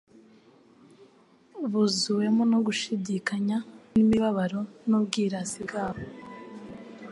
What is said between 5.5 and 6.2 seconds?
bwabo;